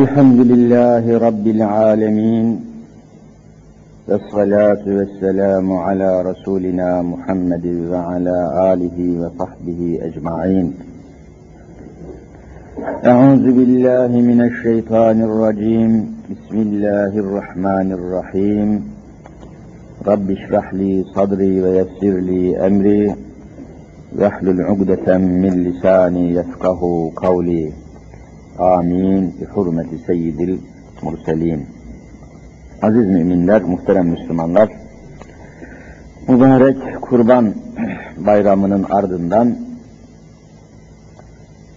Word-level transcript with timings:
الحمد 0.00 0.40
لله 0.52 1.18
رب 1.18 1.46
العالمين 1.46 2.60
والصلاة 4.08 4.84
والسلام 4.86 5.72
على 5.72 6.22
رسولنا 6.22 7.02
محمد 7.02 7.66
وعلى 7.92 8.38
آله 8.72 8.98
وصحبه 9.20 9.98
أجمعين. 10.02 10.66
أعوذ 13.04 13.44
بالله 13.58 14.10
من 14.30 14.40
الشيطان 14.50 15.22
الرجيم 15.28 15.92
بسم 16.32 16.56
الله 16.66 17.12
الرحمن 17.24 17.92
الرحيم. 17.92 18.68
رب 20.06 20.30
اشرح 20.30 20.74
لي 20.74 21.04
صدري 21.14 21.60
ويسر 21.62 22.14
لي 22.30 22.66
أمري 22.66 23.14
واحلل 24.18 24.62
عقدة 24.62 25.18
من 25.18 25.52
لساني 25.64 26.34
يفقه 26.34 26.80
قولي. 27.16 27.81
Amin. 28.58 29.34
Bi 29.40 29.44
hurmeti 29.44 29.98
seyyidil 29.98 30.58
murselin. 31.02 31.66
Aziz 32.82 33.06
müminler, 33.06 33.62
muhterem 33.62 34.08
Müslümanlar, 34.08 34.68
mübarek 36.28 37.02
kurban 37.02 37.54
bayramının 38.16 38.86
ardından 38.90 39.56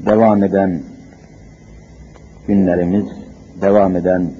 devam 0.05 0.44
eden 0.44 0.82
günlerimiz, 2.48 3.05
devam 3.62 3.96
eden 3.96 4.32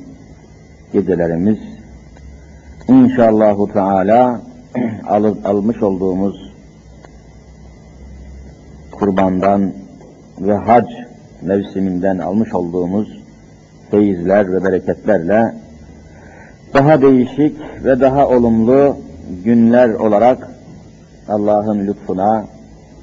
gecelerimiz, 0.94 1.60
inşallahu 2.88 3.74
Teala 3.74 4.42
al, 5.08 5.36
almış 5.44 5.84
olduğumuz 5.84 6.54
kurbandan 8.92 9.74
ve 10.40 10.56
hac 10.56 11.05
mevsiminden 11.46 12.18
almış 12.18 12.54
olduğumuz 12.54 13.20
feyizler 13.92 14.54
ve 14.54 14.64
bereketlerle 14.64 15.54
daha 16.74 17.02
değişik 17.02 17.56
ve 17.84 18.00
daha 18.00 18.28
olumlu 18.28 18.98
günler 19.44 19.90
olarak 19.90 20.48
Allah'ın 21.30 21.88
lütfuna, 21.88 22.46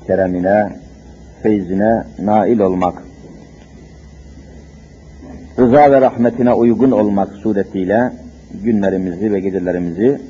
keremine, 0.06 0.68
feyzine 1.42 2.04
nail 2.18 2.58
olmak, 2.58 3.02
rıza 5.58 5.90
ve 5.90 6.00
rahmetine 6.00 6.54
uygun 6.54 6.90
olmak 6.90 7.32
suretiyle 7.32 8.12
günlerimizi 8.64 9.32
ve 9.32 9.40
gecelerimizi 9.40 10.20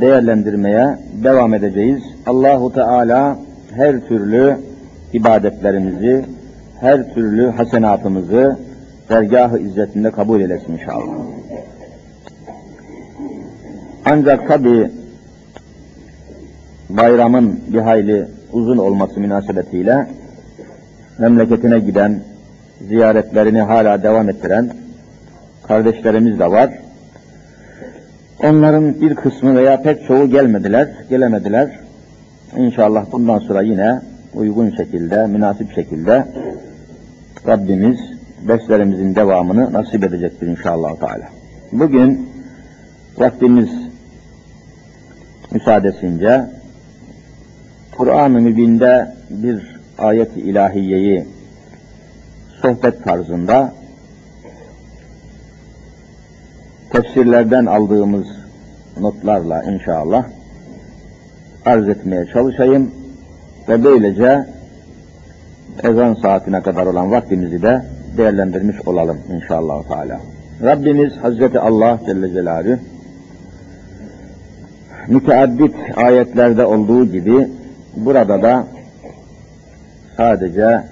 değerlendirmeye 0.00 0.98
devam 1.24 1.54
edeceğiz. 1.54 2.02
Allahu 2.26 2.72
Teala 2.72 3.38
her 3.74 4.00
türlü 4.00 4.58
ibadetlerimizi, 5.12 6.24
her 6.80 7.14
türlü 7.14 7.50
hasenatımızı 7.50 8.58
dergah-ı 9.08 9.58
izzetinde 9.58 10.10
kabul 10.10 10.40
eylesin 10.40 10.72
inşallah. 10.72 11.14
Ancak 14.04 14.48
tabi 14.48 14.90
bayramın 16.88 17.60
bir 17.72 17.78
hayli 17.78 18.28
uzun 18.52 18.76
olması 18.76 19.20
münasebetiyle 19.20 20.06
memleketine 21.18 21.78
giden, 21.78 22.20
ziyaretlerini 22.88 23.60
hala 23.60 24.02
devam 24.02 24.28
ettiren 24.28 24.70
kardeşlerimiz 25.62 26.38
de 26.38 26.50
var. 26.50 26.70
Onların 28.42 29.00
bir 29.00 29.14
kısmı 29.14 29.56
veya 29.56 29.82
pek 29.82 30.06
çoğu 30.06 30.30
gelmediler, 30.30 30.88
gelemediler. 31.10 31.70
İnşallah 32.56 33.12
bundan 33.12 33.38
sonra 33.38 33.62
yine 33.62 34.00
uygun 34.36 34.70
şekilde, 34.70 35.26
münasip 35.26 35.74
şekilde 35.74 36.26
Rabbimiz 37.46 37.98
derslerimizin 38.48 39.14
devamını 39.14 39.72
nasip 39.72 40.04
edecektir 40.04 40.46
inşallah 40.46 40.96
Teala. 40.96 41.28
Bugün 41.72 42.28
vaktimiz 43.18 43.70
müsaadesince 45.52 46.46
Kur'an-ı 47.96 48.40
Mübin'de 48.40 49.14
bir 49.30 49.76
ayet-i 49.98 50.40
ilahiyeyi 50.40 51.24
sohbet 52.62 53.04
tarzında 53.04 53.72
tefsirlerden 56.92 57.66
aldığımız 57.66 58.26
notlarla 59.00 59.62
inşallah 59.62 60.24
arz 61.64 61.88
etmeye 61.88 62.26
çalışayım 62.32 63.05
ve 63.68 63.84
böylece 63.84 64.46
ezan 65.82 66.14
saatine 66.14 66.62
kadar 66.62 66.86
olan 66.86 67.10
vaktimizi 67.10 67.62
de 67.62 67.82
değerlendirmiş 68.16 68.76
olalım 68.86 69.18
inşallah 69.32 69.82
Teala. 69.82 70.20
Rabbimiz 70.62 71.16
Hazreti 71.16 71.58
Allah 71.58 72.00
Celle 72.06 72.32
Celaluhu 72.32 72.78
müteaddit 75.08 75.74
ayetlerde 75.96 76.66
olduğu 76.66 77.04
gibi 77.04 77.48
burada 77.96 78.42
da 78.42 78.66
sadece 80.16 80.82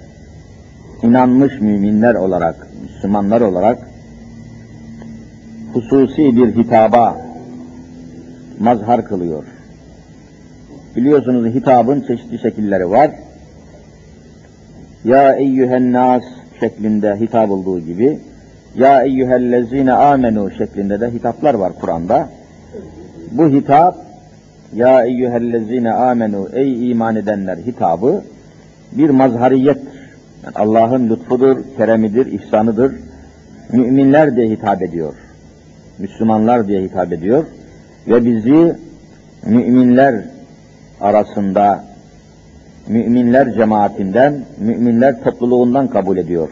inanmış 1.03 1.61
müminler 1.61 2.15
olarak, 2.15 2.67
Müslümanlar 2.81 3.41
olarak 3.41 3.77
hususi 5.73 6.35
bir 6.35 6.55
hitaba 6.55 7.17
mazhar 8.59 9.05
kılıyor. 9.05 9.43
Biliyorsunuz 10.95 11.53
hitabın 11.55 12.01
çeşitli 12.01 12.39
şekilleri 12.39 12.89
var. 12.89 13.11
Ya 15.03 15.33
eyyühen 15.33 15.93
nas 15.93 16.23
şeklinde 16.59 17.15
hitap 17.19 17.51
olduğu 17.51 17.79
gibi 17.79 18.19
Ya 18.75 19.03
eyyühellezine 19.03 19.93
amenu 19.93 20.51
şeklinde 20.51 21.01
de 21.01 21.11
hitaplar 21.11 21.53
var 21.53 21.73
Kur'an'da. 21.81 22.29
Bu 23.31 23.49
hitap 23.49 23.95
Ya 24.73 25.05
eyyühellezine 25.05 25.91
amenu 25.91 26.49
ey 26.53 26.91
iman 26.91 27.15
edenler 27.15 27.57
hitabı 27.57 28.21
bir 28.91 29.09
mazhariyettir. 29.09 29.95
Yani 30.43 30.55
Allah'ın 30.55 31.09
lütfudur, 31.09 31.57
keremidir, 31.77 32.25
ihsanıdır. 32.25 32.95
Müminler 33.71 34.35
diye 34.35 34.49
hitap 34.49 34.81
ediyor. 34.81 35.13
Müslümanlar 35.99 36.67
diye 36.67 36.81
hitap 36.81 37.13
ediyor. 37.13 37.45
Ve 38.07 38.25
bizi 38.25 38.75
müminler 39.45 40.34
arasında 41.01 41.85
müminler 42.87 43.53
cemaatinden, 43.53 44.45
müminler 44.57 45.23
topluluğundan 45.23 45.87
kabul 45.87 46.17
ediyor. 46.17 46.49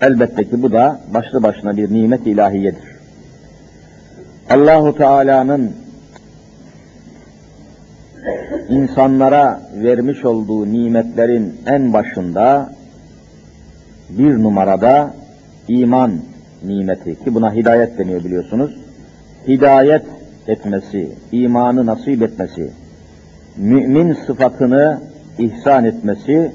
Elbette 0.00 0.44
ki 0.44 0.62
bu 0.62 0.72
da 0.72 1.00
başlı 1.14 1.42
başına 1.42 1.76
bir 1.76 1.92
nimet 1.92 2.26
ilahiyedir. 2.26 2.94
Allahu 4.50 4.96
Teala'nın 4.96 5.72
insanlara 8.68 9.60
vermiş 9.82 10.24
olduğu 10.24 10.72
nimetlerin 10.72 11.54
en 11.66 11.92
başında 11.92 12.72
bir 14.10 14.42
numarada 14.42 15.14
iman 15.68 16.12
nimeti 16.64 17.24
ki 17.24 17.34
buna 17.34 17.54
hidayet 17.54 17.98
deniyor 17.98 18.24
biliyorsunuz. 18.24 18.76
Hidayet 19.48 20.04
etmesi, 20.48 21.12
imanı 21.32 21.86
nasip 21.86 22.22
etmesi, 22.22 22.70
mümin 23.56 24.16
sıfatını 24.26 25.00
ihsan 25.38 25.84
etmesi 25.84 26.52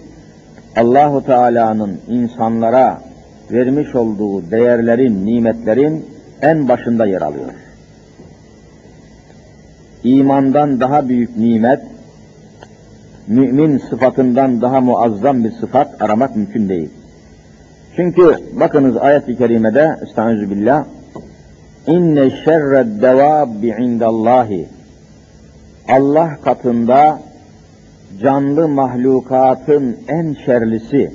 Allahu 0.77 1.25
Teala'nın 1.25 1.99
insanlara 2.07 3.01
vermiş 3.51 3.95
olduğu 3.95 4.51
değerlerin, 4.51 5.25
nimetlerin 5.25 6.05
en 6.41 6.69
başında 6.69 7.05
yer 7.05 7.21
alıyor. 7.21 7.53
İmandan 10.03 10.79
daha 10.79 11.09
büyük 11.09 11.37
nimet, 11.37 11.79
mümin 13.27 13.77
sıfatından 13.77 14.61
daha 14.61 14.81
muazzam 14.81 15.43
bir 15.43 15.51
sıfat 15.51 16.01
aramak 16.01 16.35
mümkün 16.35 16.69
değil. 16.69 16.89
Çünkü 17.95 18.35
bakınız 18.59 18.97
ayet-i 18.97 19.37
kerimede 19.37 19.95
Estaizu 20.03 20.49
billah 20.49 20.85
İnne 21.87 22.29
şerred 22.45 23.01
devabbi 23.01 23.67
indallahi 23.67 24.67
Allah 25.89 26.37
katında 26.43 27.19
canlı 28.21 28.67
mahlukatın 28.67 29.97
en 30.07 30.35
şerlisi, 30.45 31.11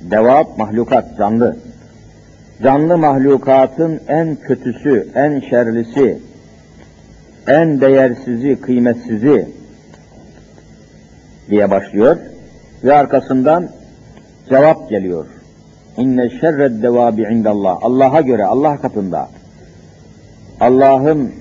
devap 0.00 0.58
mahlukat 0.58 1.18
canlı, 1.18 1.56
canlı 2.62 2.98
mahlukatın 2.98 4.00
en 4.08 4.36
kötüsü, 4.36 5.08
en 5.14 5.40
şerlisi, 5.40 6.18
en 7.46 7.80
değersizi, 7.80 8.60
kıymetsizi 8.60 9.48
diye 11.50 11.70
başlıyor 11.70 12.16
ve 12.84 12.94
arkasından 12.94 13.68
cevap 14.48 14.90
geliyor. 14.90 15.26
İnne 15.96 16.30
şerred 16.30 16.82
devabi 16.82 17.22
indallah. 17.22 17.78
Allah'a 17.82 18.20
göre, 18.20 18.44
Allah 18.44 18.76
katında. 18.76 19.28
Allah'ın 20.60 21.32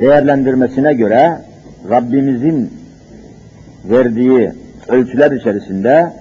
değerlendirmesine 0.00 0.94
göre 0.94 1.38
Rabbimizin 1.90 2.72
verdiği 3.84 4.52
ölçüler 4.88 5.32
içerisinde 5.32 6.12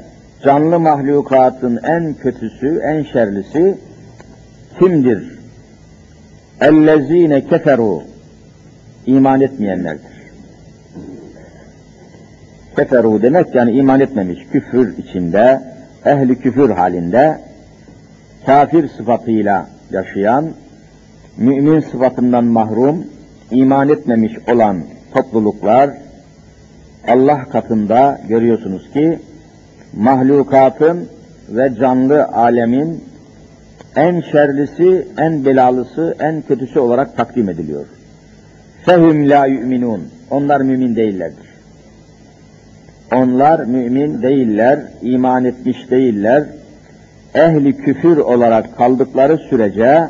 canlı 0.44 0.80
mahlukatın 0.80 1.80
en 1.84 2.14
kötüsü, 2.14 2.82
en 2.84 3.04
şerlisi 3.04 3.78
kimdir? 4.80 5.40
Ellezine 6.62 7.48
keferu 7.48 8.04
iman 9.06 9.42
etmeyenlerdir. 9.42 10.14
Keferu 12.76 13.22
demek 13.22 13.56
yani 13.56 13.72
iman 13.72 14.00
etmemiş, 14.00 14.40
küfür 14.52 14.98
içinde, 14.98 15.62
ehli 16.06 16.40
küfür 16.40 16.70
halinde, 16.70 17.40
kafir 18.46 18.90
sıfatıyla 18.90 19.70
yaşayan, 19.92 20.46
mümin 21.38 21.80
sıfatından 21.80 22.46
mahrum, 22.46 23.06
iman 23.52 23.90
etmemiş 23.90 24.34
olan 24.54 24.84
topluluklar, 25.14 25.90
Allah 27.08 27.44
katında 27.44 28.22
görüyorsunuz 28.30 28.92
ki, 28.92 29.20
mahlukatın 29.94 31.08
ve 31.50 31.76
canlı 31.80 32.26
alemin 32.26 33.04
en 33.96 34.22
şerlisi, 34.22 35.08
en 35.18 35.46
belalısı, 35.46 36.16
en 36.20 36.42
kötüsü 36.42 36.80
olarak 36.80 37.18
takdim 37.18 37.50
ediliyor. 37.50 37.86
Fehum 38.86 39.30
la 39.30 39.46
yu'minun. 39.46 40.02
Onlar 40.30 40.62
mümin 40.62 40.96
değillerdir. 40.96 41.54
Onlar 43.14 43.60
mümin 43.60 44.22
değiller, 44.22 44.80
iman 45.02 45.46
etmiş 45.46 45.92
değiller. 45.92 46.44
Ehli 47.36 47.78
küfür 47.78 48.18
olarak 48.18 48.78
kaldıkları 48.78 49.38
sürece 49.38 50.10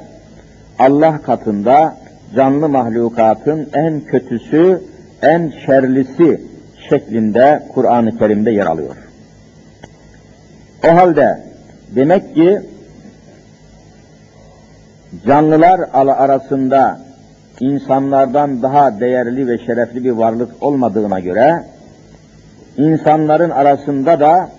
Allah 0.80 1.22
katında 1.22 1.98
canlı 2.36 2.70
mahlukatın 2.70 3.70
en 3.74 4.02
kötüsü, 4.02 4.82
en 5.22 5.54
şerlisi 5.66 6.42
şeklinde 6.90 7.64
Kur'an-ı 7.74 8.18
Kerim'de 8.18 8.52
yer 8.52 8.66
alıyor. 8.66 8.96
O 10.88 10.96
halde 10.96 11.44
demek 11.96 12.36
ki 12.36 12.62
canlılar 15.26 15.80
arasında 15.94 17.00
insanlardan 17.60 18.62
daha 18.62 19.00
değerli 19.00 19.48
ve 19.48 19.58
şerefli 19.58 20.04
bir 20.04 20.12
varlık 20.12 20.64
olmadığına 20.64 21.20
göre 21.20 21.64
insanların 22.78 23.50
arasında 23.50 24.20
da 24.20 24.50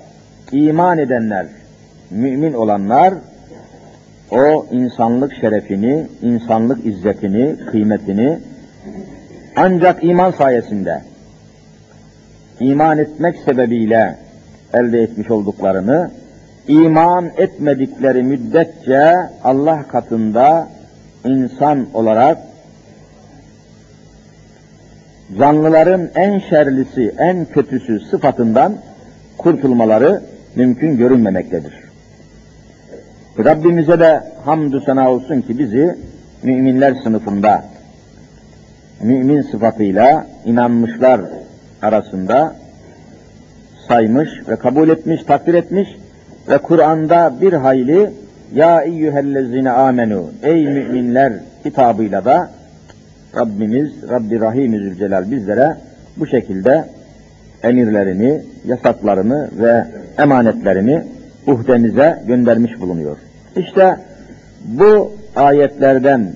iman 0.52 0.98
edenler, 0.98 1.46
mümin 2.10 2.52
olanlar 2.52 3.14
o 4.30 4.66
insanlık 4.70 5.34
şerefini, 5.40 6.06
insanlık 6.22 6.86
izzetini, 6.86 7.56
kıymetini 7.70 8.38
ancak 9.56 10.04
iman 10.04 10.30
sayesinde 10.30 11.02
iman 12.60 12.98
etmek 12.98 13.36
sebebiyle 13.36 14.16
elde 14.74 14.98
etmiş 14.98 15.30
olduklarını 15.30 16.10
iman 16.68 17.30
etmedikleri 17.36 18.22
müddetçe 18.22 19.14
Allah 19.44 19.82
katında 19.88 20.68
insan 21.24 21.86
olarak 21.94 22.38
canlıların 25.38 26.10
en 26.14 26.38
şerlisi, 26.38 27.14
en 27.18 27.44
kötüsü 27.44 28.00
sıfatından 28.00 28.76
kurtulmaları 29.38 30.22
mümkün 30.54 30.96
görünmemektedir. 30.96 31.83
Rabbimize 33.38 34.00
de 34.00 34.20
hamdü 34.44 34.81
sena 34.86 35.10
olsun 35.10 35.40
ki 35.40 35.58
bizi 35.58 35.96
müminler 36.42 36.94
sınıfında 36.94 37.64
mümin 39.02 39.42
sıfatıyla 39.42 40.26
inanmışlar 40.44 41.20
arasında 41.82 42.56
saymış 43.88 44.28
ve 44.48 44.56
kabul 44.56 44.88
etmiş, 44.88 45.22
takdir 45.22 45.54
etmiş 45.54 45.88
ve 46.48 46.58
Kur'an'da 46.58 47.34
bir 47.40 47.52
hayli 47.52 48.10
ya 48.54 48.82
eyyühellezine 48.82 49.70
amenu 49.70 50.31
ey 50.42 50.66
müminler 50.66 51.32
kitabıyla 51.62 52.25
da 52.25 52.50
Rabbimiz, 53.36 54.10
Rabbi 54.10 54.40
Rahim 54.40 54.78
Zülcelal 54.78 55.31
bizlere 55.31 55.76
bu 56.16 56.26
şekilde 56.26 56.84
emirlerini, 57.62 58.42
yasaklarını 58.64 59.50
ve 59.58 59.86
emanetlerini 60.19 61.04
uhdemize 61.46 62.23
göndermiş 62.26 62.81
bulunuyor. 62.81 63.17
İşte 63.56 63.96
bu 64.64 65.12
ayetlerden 65.37 66.32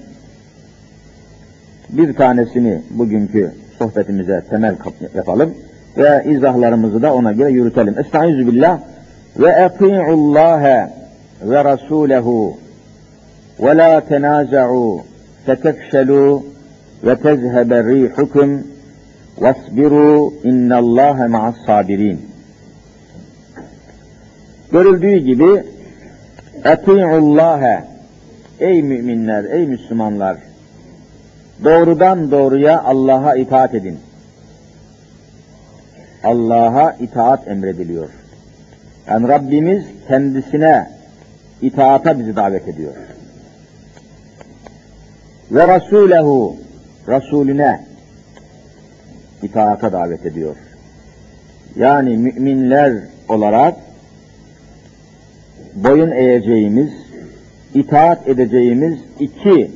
bir 1.89 2.15
tanesini 2.15 2.83
bugünkü 2.91 3.53
sohbetimize 3.79 4.45
temel 4.51 4.75
yapalım 5.15 5.55
ve 5.97 6.25
izahlarımızı 6.31 7.03
da 7.03 7.15
ona 7.15 7.33
göre 7.33 7.51
yürütelim. 7.51 7.99
Estaizu 7.99 8.47
billah 8.47 8.81
ve 9.39 9.51
eti'ullaha 9.51 10.91
ve 11.43 11.65
rasulehu 11.65 12.57
ve 13.61 13.77
la 13.77 14.01
tenaza'u 14.01 15.01
fetefşelu 15.47 16.45
ve 17.05 17.17
tezhebe 17.17 17.85
rihukum 17.85 18.63
vasbiru 19.39 20.33
innallâhe 20.45 21.27
ma'as 21.27 21.55
sabirin. 21.67 22.28
Görüldüğü 24.73 25.17
gibi 25.17 25.65
eti'ullâhe 26.65 27.85
ey 28.61 28.83
müminler, 28.83 29.45
ey 29.45 29.67
Müslümanlar 29.67 30.37
doğrudan 31.65 32.31
doğruya 32.31 32.83
Allah'a 32.83 33.35
itaat 33.35 33.75
edin. 33.75 33.99
Allah'a 36.25 36.93
itaat 36.93 37.49
emrediliyor. 37.49 38.09
Yani 39.09 39.29
Rabbimiz 39.29 39.85
kendisine 40.09 40.91
itaata 41.63 42.19
bizi 42.19 42.37
davet 42.37 42.69
ediyor. 42.69 42.93
Ve 45.51 45.77
Resulehu 45.77 46.57
Resulüne 47.09 47.87
itaata 49.43 49.93
davet 49.93 50.27
ediyor. 50.27 50.57
Yani 51.77 52.17
müminler 52.17 52.93
olarak 53.29 53.75
boyun 55.85 56.11
eğeceğimiz, 56.11 56.91
itaat 57.75 58.29
edeceğimiz 58.29 58.99
iki 59.21 59.71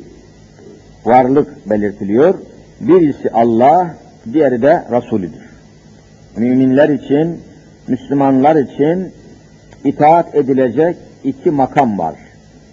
varlık 1.04 1.70
belirtiliyor. 1.70 2.34
Birisi 2.80 3.30
Allah, 3.30 3.94
diğeri 4.32 4.62
de 4.62 4.84
Resulüdür. 4.90 5.42
Müminler 6.36 6.88
için, 6.88 7.40
Müslümanlar 7.88 8.56
için 8.56 9.12
itaat 9.84 10.34
edilecek 10.34 10.96
iki 11.24 11.50
makam 11.50 11.98
var. 11.98 12.14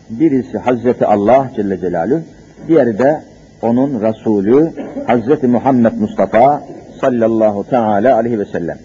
Birisi 0.10 0.58
Hazreti 0.58 1.06
Allah 1.06 1.52
Celle 1.56 1.80
Celaluhu, 1.80 2.22
diğeri 2.68 3.00
de 3.00 3.22
onun 3.62 4.02
Resulü 4.02 4.72
Hazreti 5.08 5.48
Muhammed 5.48 5.94
Mustafa 5.94 6.64
sallallahu 7.02 7.70
teala 7.70 8.16
aleyhi 8.16 8.40
ve 8.40 8.46
sellem. 8.46 8.78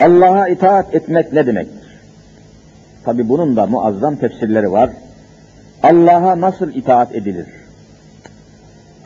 Allah'a 0.00 0.48
itaat 0.48 0.94
etmek 0.94 1.32
ne 1.32 1.46
demektir? 1.46 1.81
Tabi 3.04 3.28
bunun 3.28 3.56
da 3.56 3.66
muazzam 3.66 4.16
tefsirleri 4.16 4.72
var. 4.72 4.90
Allah'a 5.82 6.40
nasıl 6.40 6.74
itaat 6.74 7.14
edilir? 7.14 7.46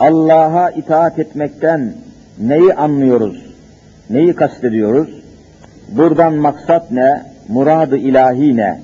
Allah'a 0.00 0.70
itaat 0.70 1.18
etmekten 1.18 1.94
neyi 2.38 2.74
anlıyoruz? 2.74 3.46
Neyi 4.10 4.34
kastediyoruz? 4.34 5.08
Buradan 5.88 6.34
maksat 6.34 6.90
ne? 6.90 7.22
Muradı 7.48 7.96
ilahi 7.96 8.56
ne? 8.56 8.80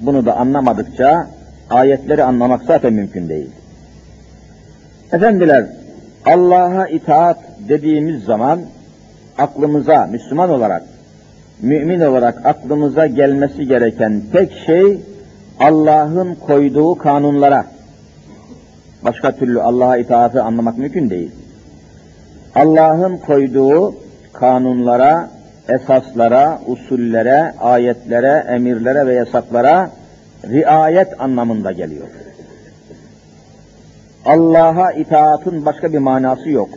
Bunu 0.00 0.26
da 0.26 0.36
anlamadıkça 0.36 1.26
ayetleri 1.70 2.24
anlamak 2.24 2.62
zaten 2.62 2.92
mümkün 2.92 3.28
değil. 3.28 3.50
Efendiler, 5.12 5.66
Allah'a 6.26 6.86
itaat 6.86 7.38
dediğimiz 7.68 8.24
zaman 8.24 8.60
aklımıza 9.38 10.06
Müslüman 10.06 10.50
olarak, 10.50 10.82
mümin 11.62 12.00
olarak 12.00 12.46
aklımıza 12.46 13.06
gelmesi 13.06 13.66
gereken 13.66 14.22
tek 14.32 14.52
şey 14.66 15.00
Allah'ın 15.60 16.34
koyduğu 16.34 16.94
kanunlara. 16.94 17.66
Başka 19.04 19.32
türlü 19.32 19.62
Allah'a 19.62 19.96
itaatı 19.96 20.42
anlamak 20.42 20.78
mümkün 20.78 21.10
değil. 21.10 21.30
Allah'ın 22.54 23.16
koyduğu 23.16 23.94
kanunlara, 24.32 25.30
esaslara, 25.68 26.60
usullere, 26.66 27.54
ayetlere, 27.60 28.44
emirlere 28.48 29.06
ve 29.06 29.14
yasaklara 29.14 29.90
riayet 30.44 31.20
anlamında 31.20 31.72
geliyor. 31.72 32.08
Allah'a 34.24 34.92
itaatın 34.92 35.66
başka 35.66 35.92
bir 35.92 35.98
manası 35.98 36.50
yok. 36.50 36.68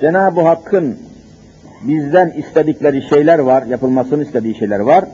Cenab-ı 0.00 0.40
Hakk'ın 0.40 0.98
bizden 1.82 2.30
istedikleri 2.30 3.02
şeyler 3.02 3.38
var, 3.38 3.62
yapılmasını 3.62 4.24
istediği 4.24 4.54
şeyler 4.54 4.80
var, 4.80 5.04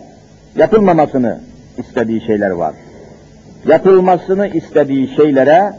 yapılmamasını 0.56 1.40
istediği 1.78 2.20
şeyler 2.20 2.50
var. 2.50 2.74
Yapılmasını 3.66 4.48
istediği 4.48 5.08
şeylere 5.16 5.72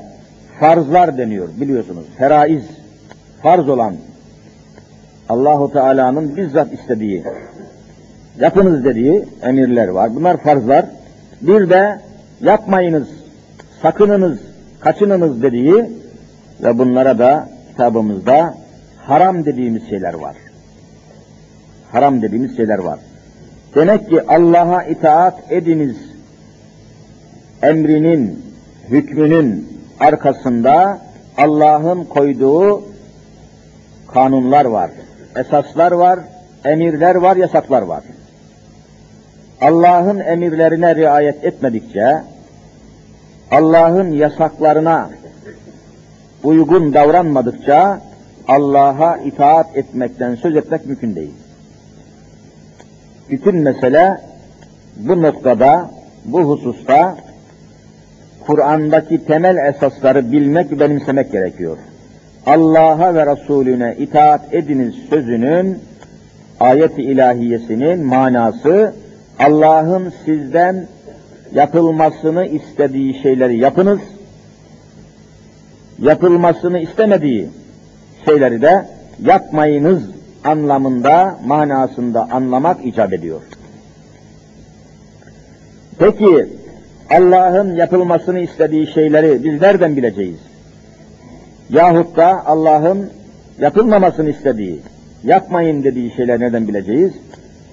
farzlar 0.60 1.18
deniyor 1.18 1.50
biliyorsunuz. 1.62 2.06
Feraiz, 2.18 2.64
farz 3.42 3.70
olan 3.70 3.96
Allahu 5.30 5.74
Teala'nın 5.74 6.38
bizzat 6.38 6.74
istediği, 6.74 7.24
yapınız 8.40 8.86
dediği 8.86 9.26
emirler 9.44 9.88
var. 9.88 10.16
Bunlar 10.16 10.38
farzlar. 10.38 10.86
Bir 11.42 11.70
de 11.70 12.00
yapmayınız, 12.42 13.08
sakınınız, 13.82 14.40
kaçınınız 14.80 15.42
dediği 15.42 15.90
ve 16.64 16.78
bunlara 16.78 17.20
da 17.20 17.50
kitabımızda 17.70 18.54
haram 18.98 19.46
dediğimiz 19.46 19.90
şeyler 19.90 20.14
var. 20.14 20.36
Haram 21.92 22.22
dediğimiz 22.22 22.58
şeyler 22.58 22.80
var. 22.80 23.00
Demek 23.76 24.10
ki 24.10 24.22
Allah'a 24.28 24.84
itaat 24.84 25.52
ediniz 25.52 25.98
emrinin, 27.62 28.46
hükmünün 28.90 29.68
arkasında 30.00 31.02
Allah'ın 31.38 32.04
koyduğu 32.04 32.84
kanunlar 34.14 34.66
var, 34.66 34.92
esaslar 35.36 35.92
var, 35.92 36.20
emirler 36.66 37.16
var, 37.16 37.36
yasaklar 37.36 37.82
var. 37.82 38.04
Allah'ın 39.62 40.20
emirlerine 40.20 40.96
riayet 40.96 41.44
etmedikçe, 41.44 42.22
Allah'ın 43.52 44.12
yasaklarına 44.12 45.10
uygun 46.44 46.94
davranmadıkça 46.94 48.02
Allah'a 48.48 49.18
itaat 49.18 49.78
etmekten 49.78 50.36
söz 50.36 50.56
etmek 50.56 50.86
mümkün 50.86 51.16
değil. 51.16 51.34
Bütün 53.30 53.56
mesele 53.56 54.18
bu 54.96 55.22
noktada, 55.22 55.90
bu 56.26 56.42
hususta 56.42 57.18
Kur'an'daki 58.46 59.26
temel 59.26 59.58
esasları 59.58 60.32
bilmek, 60.32 60.80
benimsemek 60.80 61.32
gerekiyor. 61.32 61.78
Allah'a 62.46 63.16
ve 63.16 63.26
Resulüne 63.26 63.96
itaat 64.00 64.54
ediniz 64.54 64.96
sözünün 65.10 65.80
ayet-i 66.60 67.02
ilahiyesinin 67.02 68.06
manası 68.06 68.94
Allah'ın 69.40 70.14
sizden 70.26 70.88
yapılmasını 71.54 72.46
istediği 72.46 73.22
şeyleri 73.22 73.58
yapınız, 73.58 74.00
yapılmasını 76.00 76.80
istemediği 76.80 77.50
şeyleri 78.26 78.62
de 78.62 78.86
yapmayınız 79.20 80.17
anlamında, 80.48 81.40
manasında 81.46 82.28
anlamak 82.32 82.86
icap 82.86 83.14
ediyor. 83.14 83.42
Peki 86.00 86.48
Allah'ın 87.10 87.76
yapılmasını 87.76 88.40
istediği 88.40 88.88
şeyleri 88.88 89.44
biz 89.44 89.62
nereden 89.62 89.98
bileceğiz? 89.98 90.38
Yahut 91.70 92.18
da 92.18 92.46
Allah'ın 92.46 93.10
yapılmamasını 93.60 94.30
istediği, 94.30 94.80
yapmayın 95.24 95.84
dediği 95.84 96.12
şeyler 96.12 96.40
nereden 96.40 96.68
bileceğiz? 96.68 97.14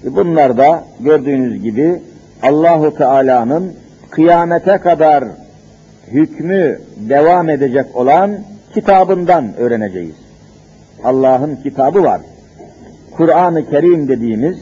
E 0.05 0.15
bunlar 0.15 0.57
da 0.57 0.83
gördüğünüz 0.99 1.63
gibi 1.63 2.01
Allahu 2.43 2.95
Teala'nın 2.95 3.73
kıyamete 4.09 4.77
kadar 4.77 5.23
hükmü 6.07 6.79
devam 6.97 7.49
edecek 7.49 7.95
olan 7.95 8.37
kitabından 8.73 9.57
öğreneceğiz. 9.57 10.15
Allah'ın 11.03 11.55
kitabı 11.55 12.03
var. 12.03 12.21
Kur'an-ı 13.17 13.69
Kerim 13.69 14.07
dediğimiz 14.07 14.57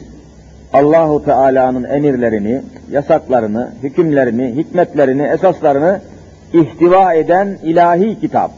Allahu 0.72 1.24
Teala'nın 1.24 1.84
emirlerini, 1.84 2.62
yasaklarını, 2.90 3.72
hükümlerini, 3.82 4.56
hikmetlerini, 4.56 5.22
esaslarını 5.22 6.00
ihtiva 6.52 7.14
eden 7.14 7.58
ilahi 7.62 8.20
kitap. 8.20 8.50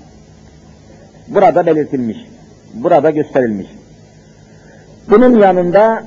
Burada 1.29 1.67
belirtilmiş, 1.67 2.17
burada 2.75 3.11
gösterilmiş. 3.11 3.67
Bunun 5.11 5.39
yanında 5.39 6.05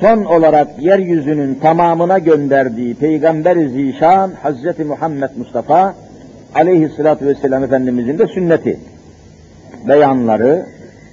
son 0.00 0.24
olarak 0.24 0.68
yeryüzünün 0.78 1.54
tamamına 1.54 2.18
gönderdiği 2.18 2.94
Peygamber-i 2.94 3.68
Zişan 3.68 4.30
Hazreti 4.42 4.84
Muhammed 4.84 5.30
Mustafa 5.36 5.94
aleyhissalatü 6.54 7.26
vesselam 7.26 7.64
Efendimizin 7.64 8.18
de 8.18 8.26
sünneti, 8.26 8.80
beyanları, 9.88 10.66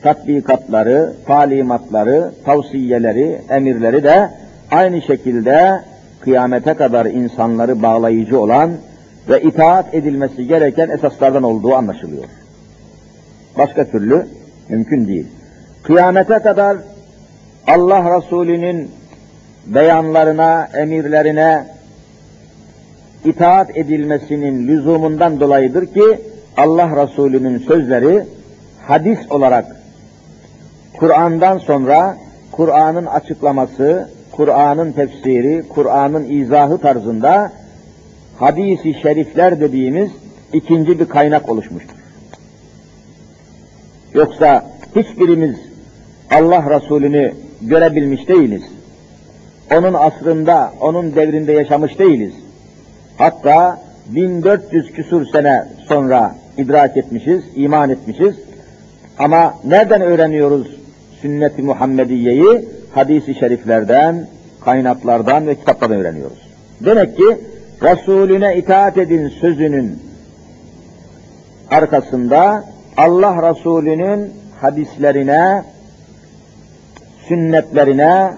tatbikatları, 0.04 1.14
talimatları, 1.28 2.32
tavsiyeleri, 2.46 3.42
emirleri 3.50 4.04
de 4.04 4.30
aynı 4.72 5.02
şekilde 5.02 5.82
kıyamete 6.20 6.74
kadar 6.74 7.06
insanları 7.06 7.82
bağlayıcı 7.82 8.40
olan 8.40 8.72
ve 9.30 9.42
itaat 9.42 9.94
edilmesi 9.96 10.48
gereken 10.48 10.90
esaslardan 10.90 11.44
olduğu 11.44 11.76
anlaşılıyor. 11.76 12.24
Başka 13.58 13.86
türlü 13.86 14.28
mümkün 14.70 15.08
değil. 15.08 15.28
Kıyamete 15.84 16.40
kadar 16.40 16.78
Allah 17.68 18.18
Resulü'nün 18.18 18.92
beyanlarına, 19.66 20.68
emirlerine 20.74 21.66
itaat 23.26 23.78
edilmesinin 23.78 24.68
lüzumundan 24.68 25.40
dolayıdır 25.40 25.86
ki 25.86 26.22
Allah 26.58 27.04
Resulü'nün 27.04 27.58
sözleri 27.58 28.24
hadis 28.88 29.32
olarak 29.32 29.81
Kur'an'dan 31.02 31.58
sonra 31.58 32.18
Kur'an'ın 32.52 33.06
açıklaması, 33.06 34.10
Kur'an'ın 34.32 34.92
tefsiri, 34.92 35.64
Kur'an'ın 35.70 36.30
izahı 36.30 36.78
tarzında 36.78 37.52
hadisi 38.40 38.94
şerifler 39.02 39.60
dediğimiz 39.60 40.12
ikinci 40.54 41.00
bir 41.00 41.06
kaynak 41.06 41.50
oluşmuştur. 41.50 41.96
Yoksa 44.14 44.66
hiçbirimiz 44.96 45.56
Allah 46.32 46.76
Resulü'nü 46.76 47.34
görebilmiş 47.62 48.28
değiliz. 48.28 48.64
Onun 49.72 49.94
asrında, 49.94 50.74
onun 50.82 51.16
devrinde 51.16 51.52
yaşamış 51.52 52.00
değiliz. 52.00 52.34
Hatta 53.18 53.82
1400 54.08 54.92
küsur 54.92 55.26
sene 55.26 55.68
sonra 55.88 56.36
idrak 56.58 56.98
etmişiz, 56.98 57.44
iman 57.56 57.90
etmişiz. 57.90 58.36
Ama 59.20 59.54
nereden 59.66 60.02
öğreniyoruz 60.02 60.81
sünnet-i 61.22 61.62
Muhammediye'yi? 61.62 62.68
Hadis-i 62.94 63.36
şeriflerden, 63.36 64.28
kaynaklardan 64.66 65.48
ve 65.48 65.56
kitaplardan 65.56 65.98
öğreniyoruz. 65.98 66.48
Demek 66.86 67.18
ki 67.18 67.38
Resulüne 67.84 68.58
itaat 68.58 68.98
edin 68.98 69.30
sözünün 69.30 70.00
arkasında 71.72 72.64
Allah 72.98 73.50
Resulü'nün 73.50 74.34
hadislerine, 74.62 75.64
sünnetlerine, 77.28 78.34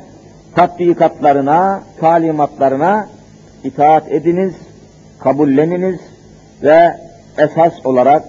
tatbikatlarına, 0.56 1.84
talimatlarına 2.00 3.08
itaat 3.64 4.12
ediniz, 4.12 4.54
kabulleniniz 5.20 6.00
ve 6.64 6.94
esas 7.38 7.86
olarak 7.86 8.24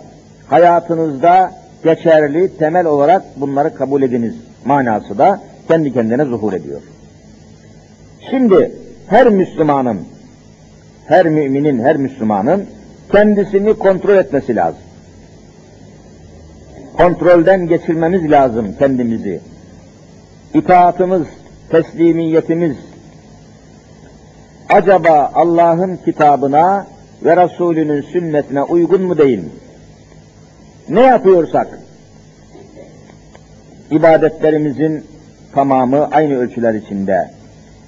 hayatınızda 0.47 1.53
geçerli, 1.85 2.57
temel 2.59 2.87
olarak 2.87 3.23
bunları 3.37 3.75
kabul 3.75 4.03
ediniz 4.03 4.35
manası 4.65 5.19
da 5.19 5.41
kendi 5.69 5.93
kendine 5.93 6.25
zuhur 6.25 6.53
ediyor. 6.53 6.81
Şimdi 8.31 8.73
her 9.07 9.29
Müslümanın, 9.29 10.01
her 11.07 11.27
müminin, 11.27 11.85
her 11.85 11.97
Müslümanın 11.97 12.67
kendisini 13.13 13.75
kontrol 13.75 14.17
etmesi 14.17 14.57
lazım. 14.57 14.83
Kontrolden 16.97 17.67
geçirmemiz 17.67 18.31
lazım 18.31 18.75
kendimizi. 18.79 19.41
İtaatımız, 20.55 21.27
teslimiyetimiz, 21.71 22.77
acaba 24.69 25.31
Allah'ın 25.35 25.97
kitabına 25.97 26.87
ve 27.25 27.37
Resulünün 27.37 28.03
sünnetine 28.03 28.63
uygun 28.63 29.03
mu 29.03 29.19
değil 29.19 29.39
mi? 29.39 29.51
Ne 30.89 31.01
yapıyorsak, 31.01 31.79
ibadetlerimizin 33.91 35.05
tamamı 35.55 36.09
aynı 36.13 36.39
ölçüler 36.39 36.75
içinde, 36.75 37.31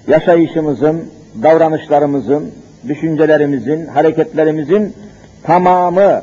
yaşayışımızın, 0.08 1.10
davranışlarımızın, 1.42 2.52
düşüncelerimizin, 2.88 3.86
hareketlerimizin 3.86 4.94
tamamı 5.42 6.22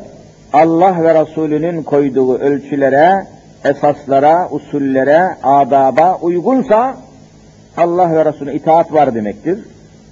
Allah 0.54 1.04
ve 1.04 1.22
Resulünün 1.22 1.84
koyduğu 1.84 2.38
ölçülere, 2.38 3.28
esaslara, 3.66 4.50
usullere, 4.50 5.38
adaba 5.44 6.18
uygunsa 6.22 6.98
Allah 7.78 8.12
ve 8.12 8.26
Resulüne 8.26 8.54
itaat 8.54 8.94
var 8.94 9.16
demektir. 9.16 9.60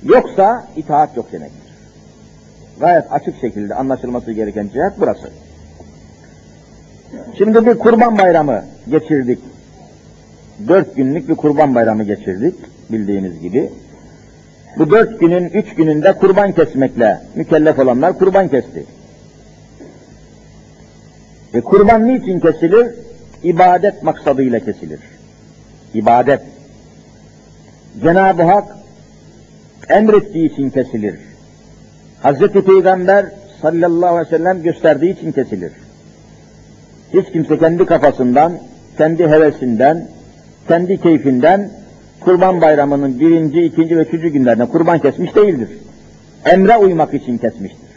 Yoksa 0.04 0.68
itaat 0.76 1.18
yok 1.18 1.32
demektir. 1.32 1.74
Gayet 2.80 3.12
açık 3.12 3.42
şekilde 3.42 3.76
anlaşılması 3.76 4.32
gereken 4.32 4.70
cihet 4.74 4.94
burası. 4.98 5.32
Şimdi 7.38 7.66
bir 7.66 7.74
kurban 7.74 8.18
bayramı 8.18 8.64
geçirdik. 8.90 9.40
Dört 10.68 10.96
günlük 10.96 11.30
bir 11.30 11.36
kurban 11.36 11.76
bayramı 11.76 12.04
geçirdik 12.04 12.56
bildiğiniz 12.90 13.40
gibi. 13.40 13.70
Bu 14.78 14.92
dört 14.92 15.20
günün 15.20 15.50
üç 15.50 15.76
gününde 15.76 16.14
kurban 16.14 16.52
kesmekle 16.52 17.22
mükellef 17.36 17.80
olanlar 17.80 18.18
kurban 18.18 18.48
kesti. 18.48 18.86
E 21.54 21.62
kurban 21.62 22.08
niçin 22.08 22.40
kesilir? 22.40 22.88
ibadet 23.44 24.04
maksadıyla 24.04 24.60
kesilir. 24.60 25.00
İbadet. 25.94 26.42
Cenab-ı 28.02 28.44
Hak 28.44 28.76
emrettiği 29.90 30.52
için 30.52 30.70
kesilir. 30.70 31.20
Hazreti 32.22 32.66
Peygamber 32.66 33.26
sallallahu 33.62 34.16
aleyhi 34.16 34.34
ve 34.34 34.38
sellem 34.38 34.64
gösterdiği 34.64 35.18
için 35.20 35.32
kesilir. 35.32 35.72
Hiç 37.14 37.32
kimse 37.34 37.58
kendi 37.58 37.86
kafasından, 37.86 38.54
kendi 38.98 39.28
hevesinden, 39.28 40.08
kendi 40.68 41.02
keyfinden 41.02 41.72
kurban 42.20 42.62
bayramının 42.62 43.20
birinci, 43.20 43.62
ikinci 43.62 43.98
ve 43.98 44.02
üçüncü 44.02 44.30
günlerinde 44.30 44.66
kurban 44.66 45.00
kesmiş 45.00 45.36
değildir. 45.36 45.70
Emre 46.46 46.78
uymak 46.78 47.14
için 47.14 47.38
kesmiştir. 47.38 47.90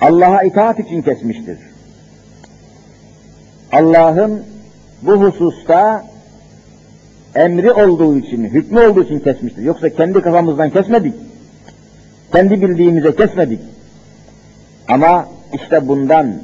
Allah'a 0.00 0.42
itaat 0.42 0.78
için 0.80 1.02
kesmiştir. 1.02 1.58
Allah'ın 3.72 4.42
bu 5.02 5.12
hususta 5.12 6.04
emri 7.34 7.72
olduğu 7.72 8.18
için, 8.18 8.44
hükmü 8.44 8.80
olduğu 8.80 9.04
için 9.04 9.18
kesmiştir. 9.20 9.62
Yoksa 9.62 9.88
kendi 9.88 10.20
kafamızdan 10.20 10.70
kesmedik. 10.70 11.14
Kendi 12.32 12.62
bildiğimize 12.62 13.16
kesmedik. 13.16 13.60
Ama 14.88 15.28
işte 15.54 15.88
bundan 15.88 16.34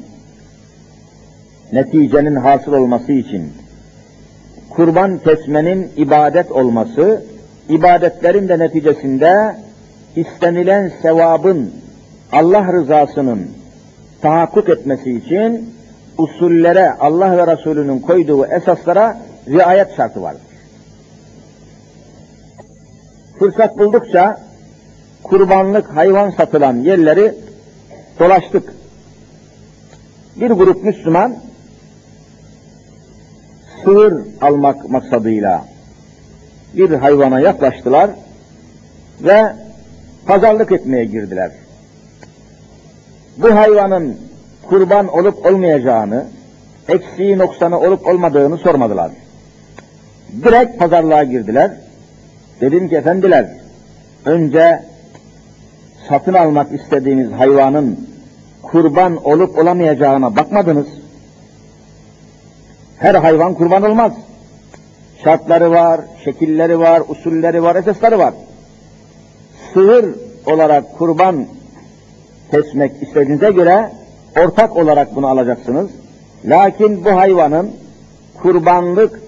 neticenin 1.72 2.36
hasıl 2.36 2.72
olması 2.72 3.12
için 3.12 3.52
kurban 4.70 5.18
kesmenin 5.18 5.92
ibadet 5.96 6.52
olması, 6.52 7.24
ibadetlerin 7.68 8.48
de 8.48 8.58
neticesinde 8.58 9.56
istenilen 10.16 10.92
sevabın 11.02 11.70
Allah 12.32 12.72
rızasının 12.72 13.50
tahakkuk 14.22 14.68
etmesi 14.68 15.10
için 15.10 15.74
usullere, 16.18 16.90
Allah 16.90 17.36
ve 17.36 17.52
Resulünün 17.52 17.98
koyduğu 17.98 18.46
esaslara 18.46 19.18
riayet 19.48 19.96
şartı 19.96 20.22
vardır. 20.22 20.42
Fırsat 23.38 23.78
buldukça 23.78 24.40
kurbanlık 25.22 25.96
hayvan 25.96 26.30
satılan 26.30 26.76
yerleri 26.76 27.34
dolaştık. 28.20 28.74
Bir 30.36 30.50
grup 30.50 30.84
Müslüman 30.84 31.36
sığır 33.92 34.14
almak 34.40 34.90
maksadıyla 34.90 35.64
bir 36.74 36.90
hayvana 36.90 37.40
yaklaştılar 37.40 38.10
ve 39.20 39.52
pazarlık 40.26 40.72
etmeye 40.72 41.04
girdiler. 41.04 41.50
Bu 43.36 43.54
hayvanın 43.54 44.16
kurban 44.68 45.08
olup 45.08 45.46
olmayacağını, 45.46 46.24
eksiği 46.88 47.38
noksanı 47.38 47.80
olup 47.80 48.06
olmadığını 48.06 48.58
sormadılar. 48.58 49.10
Direkt 50.44 50.78
pazarlığa 50.78 51.24
girdiler. 51.24 51.70
Dedim 52.60 52.88
ki 52.88 52.96
efendiler, 52.96 53.46
önce 54.24 54.82
satın 56.08 56.34
almak 56.34 56.72
istediğiniz 56.72 57.32
hayvanın 57.32 58.08
kurban 58.62 59.16
olup 59.16 59.58
olamayacağına 59.58 60.36
bakmadınız. 60.36 61.01
Her 63.02 63.14
hayvan 63.14 63.54
kurban 63.54 63.82
olmaz. 63.82 64.12
Şartları 65.24 65.70
var, 65.70 66.00
şekilleri 66.24 66.78
var, 66.78 67.02
usulleri 67.08 67.62
var, 67.62 67.76
esasları 67.76 68.18
var. 68.18 68.34
Sığır 69.74 70.14
olarak 70.46 70.98
kurban 70.98 71.46
kesmek 72.50 73.02
istediğinize 73.02 73.50
göre 73.50 73.90
ortak 74.40 74.76
olarak 74.76 75.16
bunu 75.16 75.26
alacaksınız. 75.26 75.90
Lakin 76.44 77.04
bu 77.04 77.10
hayvanın 77.10 77.70
kurbanlık 78.42 79.20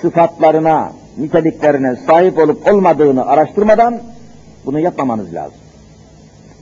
sıfatlarına, 0.00 0.92
niteliklerine 1.18 1.96
sahip 2.06 2.38
olup 2.38 2.72
olmadığını 2.72 3.26
araştırmadan 3.26 4.00
bunu 4.66 4.80
yapmamanız 4.80 5.34
lazım. 5.34 5.58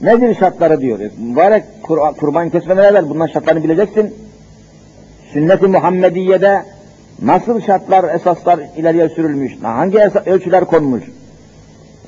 Nedir 0.01 0.35
şartları 0.35 0.81
diyor. 0.81 0.99
Mübarek 1.17 1.63
kur, 1.83 1.97
kurban 2.19 2.49
kesmeden 2.49 2.83
evvel 2.83 3.09
bundan 3.09 3.27
şartlarını 3.27 3.63
bileceksin. 3.63 4.22
Sünnet-i 5.33 5.67
Muhammediye'de 5.67 6.63
nasıl 7.21 7.61
şartlar, 7.61 8.15
esaslar 8.15 8.59
ileriye 8.77 9.09
sürülmüş, 9.09 9.53
hangi 9.61 9.99
ölçüler 10.25 10.65
konmuş. 10.65 11.03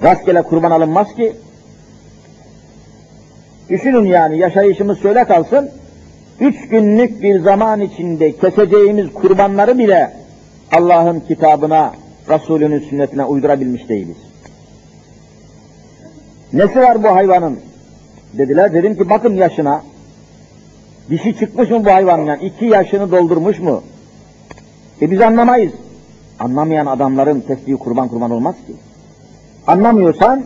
Rastgele 0.04 0.42
kurban 0.42 0.72
alınmaz 0.72 1.16
ki. 1.16 1.34
Düşünün 3.70 4.06
yani 4.06 4.38
yaşayışımız 4.38 5.02
şöyle 5.02 5.24
kalsın, 5.24 5.70
üç 6.40 6.70
günlük 6.70 7.22
bir 7.22 7.40
zaman 7.40 7.82
içinde 7.82 8.32
keseceğimiz 8.32 9.14
kurbanları 9.14 9.78
bile 9.78 10.14
Allah'ın 10.72 11.20
kitabına, 11.20 11.92
Resulünün 12.30 12.80
sünnetine 12.80 13.26
uydurabilmiş 13.26 13.90
değiliz. 13.90 14.18
Nesi 16.54 16.80
var 16.80 17.04
bu 17.04 17.08
hayvanın? 17.08 17.60
Dediler, 18.34 18.74
dedim 18.74 18.96
ki 18.96 19.10
bakın 19.10 19.34
yaşına, 19.34 19.82
dişi 21.10 21.38
çıkmış 21.40 21.70
mı 21.70 21.86
bu 21.86 21.92
hayvanın 21.92 22.26
yani, 22.26 22.44
iki 22.46 22.66
yaşını 22.66 23.12
doldurmuş 23.12 23.60
mu? 23.60 23.84
E 25.02 25.12
biz 25.12 25.22
anlamayız. 25.22 25.74
Anlamayan 26.40 26.86
adamların 26.86 27.42
tesbihi 27.42 27.78
kurban 27.78 28.08
kurban 28.08 28.32
olmaz 28.32 28.56
ki. 28.68 28.74
Anlamıyorsan, 29.68 30.44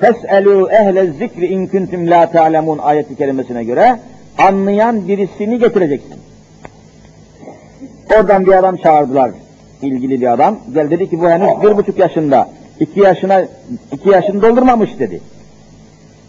Fes'elû 0.00 0.72
ehle 0.72 1.06
zikri 1.12 1.46
in 1.46 1.66
kuntum 1.66 2.10
la 2.10 2.30
ta'lemun 2.30 2.78
ayeti 2.78 3.16
kerimesine 3.16 3.64
göre 3.64 3.98
anlayan 4.38 5.08
birisini 5.08 5.58
getireceksin. 5.58 6.16
Oradan 8.16 8.46
bir 8.46 8.52
adam 8.52 8.76
çağırdılar, 8.76 9.30
ilgili 9.82 10.20
bir 10.20 10.32
adam. 10.32 10.58
Gel 10.74 10.90
dedi 10.90 11.10
ki 11.10 11.20
bu 11.20 11.28
henüz 11.28 11.62
bir 11.62 11.76
buçuk 11.76 11.98
yaşında, 11.98 12.48
iki 12.80 13.00
yaşına, 13.00 13.44
iki 13.92 14.08
yaşını 14.08 14.42
doldurmamış 14.42 14.98
dedi. 14.98 15.20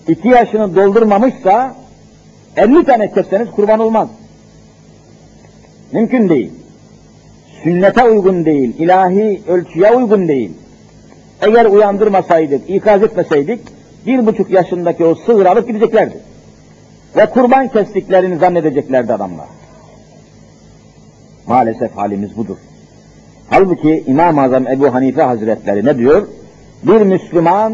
İki 0.08 0.28
yaşını 0.28 0.76
doldurmamışsa 0.76 1.76
50 2.58 2.86
tane 2.86 3.12
kesseniz 3.12 3.52
kurban 3.52 3.80
olmaz. 3.80 4.10
Mümkün 5.92 6.30
değil. 6.30 6.52
Sünnete 7.64 8.04
uygun 8.04 8.46
değil, 8.46 8.76
ilahi 8.80 9.42
ölçüye 9.48 9.92
uygun 9.96 10.28
değil. 10.28 10.52
Eğer 11.42 11.66
uyandırmasaydık, 11.66 12.70
ikaz 12.70 13.04
etmeseydik, 13.04 13.60
bir 14.06 14.26
buçuk 14.26 14.50
yaşındaki 14.50 15.06
o 15.06 15.16
sığır 15.16 15.46
alıp 15.46 15.68
gideceklerdi. 15.68 16.18
Ve 17.18 17.26
kurban 17.26 17.68
kestiklerini 17.68 18.38
zannedeceklerdi 18.38 19.14
adamlar. 19.14 19.48
Maalesef 21.48 21.98
halimiz 21.98 22.38
budur. 22.38 22.58
Halbuki 23.50 24.04
İmam-ı 24.08 24.42
Azam 24.42 24.68
Ebu 24.68 24.94
Hanife 24.94 25.22
Hazretleri 25.22 25.86
ne 25.86 25.98
diyor? 25.98 26.28
Bir 26.84 27.02
Müslüman 27.02 27.74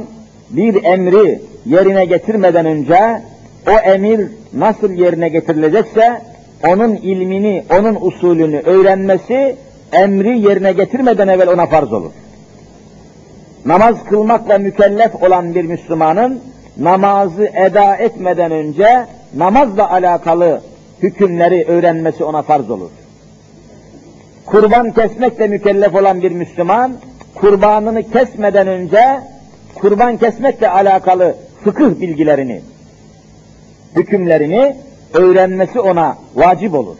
bir 0.50 0.84
emri 0.84 1.42
yerine 1.66 2.06
getirmeden 2.06 2.66
önce 2.66 3.22
o 3.68 3.72
emir 3.72 4.28
nasıl 4.54 4.92
yerine 4.92 5.30
getirilecekse 5.30 6.22
onun 6.68 6.96
ilmini, 6.96 7.64
onun 7.80 7.98
usulünü 8.02 8.60
öğrenmesi 8.60 9.56
emri 9.92 10.40
yerine 10.40 10.72
getirmeden 10.72 11.28
evvel 11.28 11.50
ona 11.50 11.66
farz 11.66 11.94
olur. 11.94 12.12
Namaz 13.66 13.96
kılmakla 14.10 14.58
mükellef 14.58 15.24
olan 15.24 15.56
bir 15.56 15.64
Müslümanın 15.64 16.40
namazı 16.78 17.46
eda 17.46 17.96
etmeden 17.96 18.52
önce 18.52 19.06
namazla 19.38 19.92
alakalı 19.92 20.62
hükümleri 21.04 21.66
öğrenmesi 21.68 22.24
ona 22.24 22.42
farz 22.42 22.70
olur. 22.70 22.90
Kurban 24.46 24.92
kesmekle 24.92 25.48
mükellef 25.48 25.96
olan 25.96 26.22
bir 26.22 26.32
Müslüman 26.32 26.94
kurbanını 27.36 28.12
kesmeden 28.12 28.68
önce 28.68 29.20
kurban 29.76 30.18
kesmekle 30.18 30.70
alakalı 30.70 31.36
fıkıh 31.64 32.02
bilgilerini, 32.02 32.62
hükümlerini 33.96 34.76
öğrenmesi 35.14 35.80
ona 35.80 36.18
vacip 36.36 36.74
olur. 36.74 36.96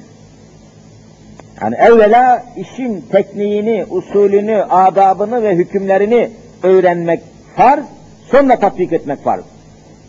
Yani 1.62 1.76
evvela 1.76 2.44
işin 2.58 3.06
tekniğini, 3.12 3.86
usulünü, 3.90 4.64
adabını 4.64 5.44
ve 5.44 5.56
hükümlerini 5.56 6.30
öğrenmek 6.64 7.20
farz, 7.56 7.86
sonra 8.32 8.60
tatbik 8.60 8.94
etmek 8.94 9.24
farz. 9.24 9.44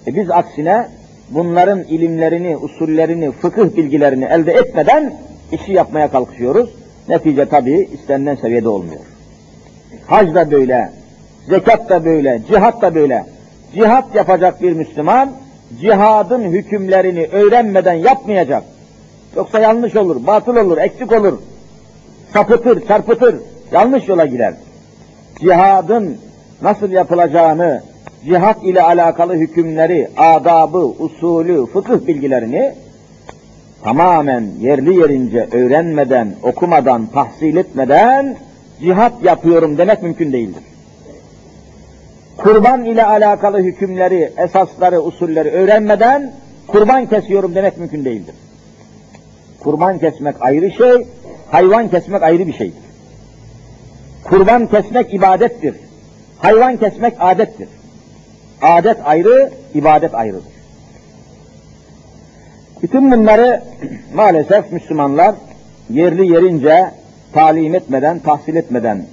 E 0.06 0.14
biz 0.14 0.30
aksine 0.30 0.88
bunların 1.30 1.82
ilimlerini, 1.82 2.56
usullerini, 2.56 3.32
fıkıh 3.32 3.76
bilgilerini 3.76 4.24
elde 4.24 4.52
etmeden 4.52 5.14
işi 5.52 5.72
yapmaya 5.72 6.10
kalkışıyoruz. 6.10 6.70
Netice 7.08 7.48
tabii 7.48 7.88
istenilen 7.92 8.34
seviyede 8.34 8.68
olmuyor. 8.68 9.00
Hac 10.06 10.34
da 10.34 10.50
böyle, 10.50 10.90
zekat 11.48 11.88
da 11.88 12.04
böyle, 12.04 12.42
cihat 12.48 12.82
da 12.82 12.94
böyle. 12.94 13.24
Cihat 13.74 14.14
yapacak 14.14 14.62
bir 14.62 14.72
Müslüman, 14.72 15.32
cihadın 15.80 16.42
hükümlerini 16.42 17.26
öğrenmeden 17.26 17.94
yapmayacak. 17.94 18.64
Yoksa 19.36 19.60
yanlış 19.60 19.96
olur, 19.96 20.26
batıl 20.26 20.56
olur, 20.56 20.78
eksik 20.78 21.12
olur. 21.12 21.38
Sapıtır, 22.32 22.86
çarpıtır, 22.86 23.36
yanlış 23.72 24.08
yola 24.08 24.26
gider. 24.26 24.54
Cihadın 25.40 26.16
nasıl 26.62 26.90
yapılacağını, 26.90 27.82
cihat 28.24 28.64
ile 28.64 28.82
alakalı 28.82 29.34
hükümleri, 29.34 30.08
adabı, 30.16 30.78
usulü, 30.78 31.66
fıkıh 31.66 32.06
bilgilerini 32.06 32.74
tamamen 33.82 34.44
yerli 34.60 35.00
yerince 35.00 35.48
öğrenmeden, 35.52 36.34
okumadan, 36.42 37.06
tahsil 37.06 37.56
etmeden 37.56 38.36
cihat 38.80 39.24
yapıyorum 39.24 39.78
demek 39.78 40.02
mümkün 40.02 40.32
değildir. 40.32 40.62
Kurban 42.42 42.84
ile 42.84 43.04
alakalı 43.04 43.58
hükümleri, 43.58 44.32
esasları, 44.36 45.02
usulleri 45.02 45.50
öğrenmeden 45.50 46.32
kurban 46.66 47.06
kesiyorum 47.06 47.54
demek 47.54 47.78
mümkün 47.78 48.04
değildir. 48.04 48.34
Kurban 49.60 49.98
kesmek 49.98 50.36
ayrı 50.40 50.70
şey, 50.70 51.06
hayvan 51.50 51.88
kesmek 51.88 52.22
ayrı 52.22 52.46
bir 52.46 52.52
şeydir. 52.52 52.82
Kurban 54.24 54.66
kesmek 54.66 55.14
ibadettir. 55.14 55.74
Hayvan 56.38 56.76
kesmek 56.76 57.14
adettir. 57.18 57.68
Adet 58.62 58.96
ayrı, 59.04 59.50
ibadet 59.74 60.14
ayrıdır. 60.14 60.52
Bütün 62.82 63.12
bunları 63.12 63.62
maalesef 64.14 64.72
Müslümanlar 64.72 65.34
yerli 65.90 66.32
yerince 66.32 66.90
talim 67.32 67.74
etmeden, 67.74 68.18
tahsil 68.18 68.56
etmeden 68.56 69.06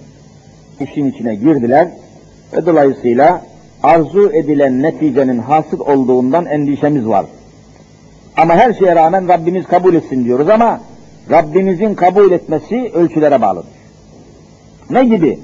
işin 0.80 1.12
içine 1.12 1.36
girdiler 1.36 1.88
ve 2.54 2.66
dolayısıyla 2.66 3.42
arzu 3.84 4.32
edilen 4.32 4.82
neticenin 4.84 5.38
hasıl 5.38 5.80
olduğundan 5.80 6.46
endişemiz 6.46 7.08
var. 7.08 7.26
Ama 8.38 8.56
her 8.56 8.74
şeye 8.74 8.96
rağmen 8.96 9.28
Rabbimiz 9.28 9.68
kabul 9.68 9.94
etsin 9.94 10.26
diyoruz 10.26 10.50
ama 10.50 10.80
Rabbimizin 11.32 11.96
kabul 11.96 12.32
etmesi 12.32 12.92
ölçülere 12.94 13.42
bağlıdır. 13.42 13.70
Ne 14.90 15.06
gibi? 15.06 15.40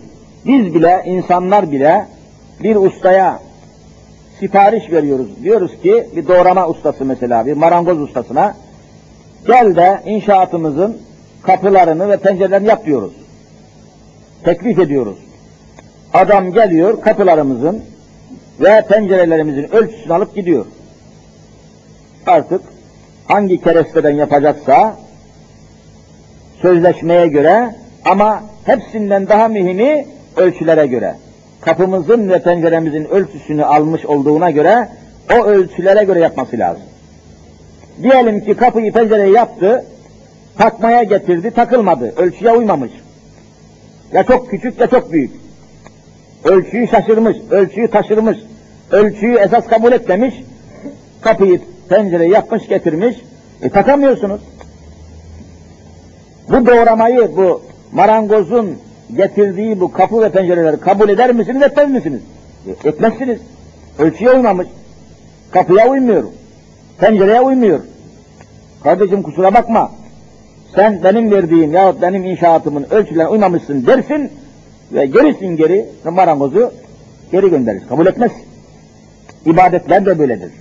Biz 0.45 0.73
bile, 0.73 1.03
insanlar 1.05 1.71
bile 1.71 2.07
bir 2.63 2.75
ustaya 2.75 3.39
sipariş 4.39 4.91
veriyoruz. 4.91 5.27
Diyoruz 5.43 5.81
ki 5.81 6.07
bir 6.15 6.27
doğrama 6.27 6.67
ustası 6.67 7.05
mesela, 7.05 7.45
bir 7.45 7.53
marangoz 7.53 8.01
ustasına 8.01 8.55
gel 9.47 9.75
de 9.75 10.01
inşaatımızın 10.05 10.97
kapılarını 11.43 12.09
ve 12.09 12.17
pencerelerini 12.17 12.67
yap 12.67 12.85
diyoruz. 12.85 13.13
Teklif 14.43 14.79
ediyoruz. 14.79 15.17
Adam 16.13 16.51
geliyor 16.51 17.01
kapılarımızın 17.01 17.83
ve 18.59 18.85
pencerelerimizin 18.89 19.75
ölçüsünü 19.75 20.13
alıp 20.13 20.35
gidiyor. 20.35 20.65
Artık 22.27 22.61
hangi 23.27 23.61
keresteden 23.61 24.15
yapacaksa 24.15 24.95
sözleşmeye 26.61 27.27
göre 27.27 27.75
ama 28.05 28.43
hepsinden 28.65 29.27
daha 29.27 29.47
mühimi 29.47 30.05
ölçülere 30.37 30.87
göre. 30.87 31.15
Kapımızın 31.61 32.29
ve 32.29 32.39
penceremizin 32.39 33.05
ölçüsünü 33.05 33.65
almış 33.65 34.05
olduğuna 34.05 34.51
göre 34.51 34.89
o 35.33 35.45
ölçülere 35.45 36.03
göre 36.03 36.19
yapması 36.19 36.59
lazım. 36.59 36.83
Diyelim 38.03 38.45
ki 38.45 38.53
kapıyı 38.53 38.91
pencereyi 38.91 39.33
yaptı, 39.33 39.85
takmaya 40.57 41.03
getirdi, 41.03 41.51
takılmadı, 41.51 42.13
ölçüye 42.17 42.51
uymamış. 42.51 42.91
Ya 44.13 44.23
çok 44.23 44.49
küçük 44.49 44.79
ya 44.79 44.87
çok 44.87 45.11
büyük. 45.11 45.42
Ölçüyü 46.45 46.87
şaşırmış, 46.87 47.37
ölçüyü 47.51 47.87
taşırmış, 47.87 48.37
ölçüyü 48.91 49.35
esas 49.35 49.67
kabul 49.67 49.91
etmemiş, 49.91 50.35
kapıyı 51.21 51.61
pencereyi 51.89 52.31
yapmış 52.31 52.67
getirmiş, 52.67 53.17
e 53.61 53.69
takamıyorsunuz. 53.69 54.41
Bu 56.49 56.65
doğramayı, 56.65 57.31
bu 57.37 57.61
marangozun 57.91 58.77
getirdiği 59.15 59.79
bu 59.79 59.91
kapı 59.91 60.21
ve 60.21 60.29
pencereleri 60.29 60.77
kabul 60.77 61.09
eder 61.09 61.33
misiniz, 61.33 61.61
etmez 61.61 61.91
misiniz? 61.91 62.21
E, 62.67 62.89
etmezsiniz. 62.89 63.39
Ölçüye 63.99 64.31
uymamış. 64.31 64.67
Kapıya 65.51 65.89
uymuyor. 65.89 66.23
Pencereye 66.99 67.41
uymuyor. 67.41 67.79
Kardeşim 68.83 69.23
kusura 69.23 69.53
bakma. 69.53 69.91
Sen 70.75 71.03
benim 71.03 71.31
verdiğim 71.31 71.73
yahut 71.73 72.01
benim 72.01 72.25
inşaatımın 72.25 72.85
ölçülerine 72.91 73.27
uymamışsın 73.27 73.85
dersin 73.85 74.31
ve 74.91 75.05
gerisin 75.05 75.57
geri 75.57 75.85
marangozu 76.05 76.71
geri 77.31 77.49
gönderir. 77.49 77.87
Kabul 77.89 78.05
etmez. 78.05 78.31
İbadetler 79.45 80.05
de 80.05 80.19
böyledir. 80.19 80.51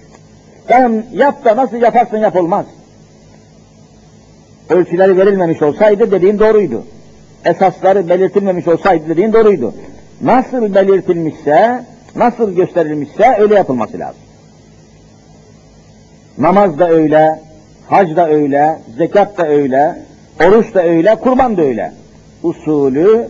Sen 0.69 1.05
yap 1.13 1.45
da 1.45 1.57
nasıl 1.57 1.77
yaparsın 1.77 2.17
yap 2.17 2.37
olmaz. 2.37 2.67
Ölçüleri 4.71 5.19
verilmemiş 5.19 5.63
olsaydı 5.63 6.11
dediğim 6.11 6.39
doğruydu. 6.39 6.85
Esasları 7.45 8.09
belirtilmemiş 8.09 8.69
olsaydı 8.69 9.09
dediğin 9.09 9.33
doğruydu. 9.33 9.75
Nasıl 10.21 10.75
belirtilmişse, 10.75 11.85
nasıl 12.17 12.55
gösterilmişse 12.55 13.37
öyle 13.39 13.55
yapılması 13.55 13.99
lazım. 13.99 14.23
Namaz 16.39 16.79
da 16.79 16.89
öyle, 16.89 17.41
hac 17.89 18.17
da 18.17 18.29
öyle, 18.29 18.79
zekat 18.99 19.39
da 19.39 19.49
öyle, 19.49 20.03
oruç 20.47 20.75
da 20.75 20.83
öyle, 20.83 21.15
kurban 21.15 21.57
da 21.57 21.63
öyle. 21.63 21.93
Usulü 22.43 23.29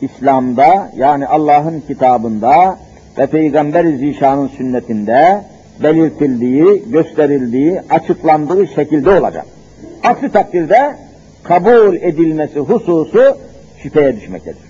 İslam'da 0.00 0.90
yani 0.96 1.26
Allah'ın 1.26 1.80
kitabında 1.80 2.78
ve 3.18 3.26
Peygamber-i 3.26 3.96
Zişan'ın 3.96 4.48
sünnetinde 4.48 5.42
belirtildiği, 5.82 6.84
gösterildiği, 6.86 7.80
açıklandığı 7.90 8.66
şekilde 8.66 9.10
olacak. 9.10 9.46
Aksi 10.04 10.28
takdirde 10.28 10.96
kabul 11.42 11.96
edilmesi 11.96 12.58
hususu 12.58 13.36
şüpheye 13.82 14.16
düşmektedir. 14.16 14.66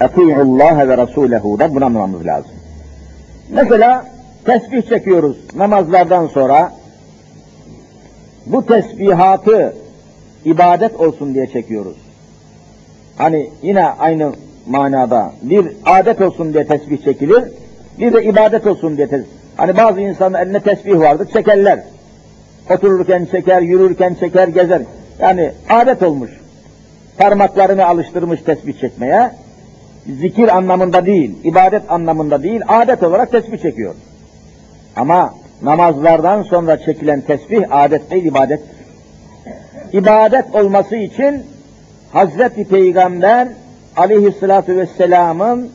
Allah 0.00 0.88
ve 0.88 0.96
Resulehu 0.96 1.58
da 1.58 1.74
bunu 1.74 1.84
anlamamız 1.84 2.26
lazım. 2.26 2.50
Mesela 3.50 4.06
tesbih 4.44 4.82
çekiyoruz 4.82 5.36
namazlardan 5.54 6.26
sonra. 6.26 6.72
Bu 8.46 8.66
tesbihatı 8.66 9.74
ibadet 10.44 11.00
olsun 11.00 11.34
diye 11.34 11.46
çekiyoruz. 11.46 11.96
Hani 13.18 13.50
yine 13.62 13.84
aynı 13.84 14.32
manada 14.66 15.32
bir 15.42 15.66
adet 15.84 16.20
olsun 16.20 16.54
diye 16.54 16.66
tesbih 16.66 17.04
çekilir, 17.04 17.44
bir 17.98 18.12
de 18.12 18.24
ibadet 18.24 18.66
olsun 18.66 18.96
diye 18.96 19.08
tesbih. 19.08 19.30
Hani 19.56 19.76
bazı 19.76 20.00
insanın 20.00 20.34
eline 20.34 20.60
tesbih 20.60 20.98
vardır, 20.98 21.28
çekerler. 21.32 21.80
Otururken 22.70 23.24
çeker, 23.30 23.62
yürürken 23.62 24.14
çeker, 24.14 24.48
gezer. 24.48 24.82
Yani 25.18 25.52
adet 25.70 26.02
olmuş. 26.02 26.30
Parmaklarını 27.18 27.86
alıştırmış 27.86 28.40
tesbih 28.42 28.80
çekmeye. 28.80 29.30
Zikir 30.06 30.56
anlamında 30.56 31.06
değil, 31.06 31.34
ibadet 31.44 31.90
anlamında 31.90 32.42
değil, 32.42 32.60
adet 32.68 33.02
olarak 33.02 33.32
tesbih 33.32 33.58
çekiyor. 33.58 33.94
Ama 34.96 35.34
namazlardan 35.62 36.42
sonra 36.42 36.78
çekilen 36.78 37.20
tesbih 37.20 37.64
adet 37.70 38.10
değil, 38.10 38.24
ibadet. 38.24 38.60
İbadet 39.92 40.54
olması 40.54 40.96
için 40.96 41.42
Hazreti 42.12 42.68
Peygamber 42.68 43.48
aleyhissalatu 43.96 44.76
vesselamın 44.76 45.70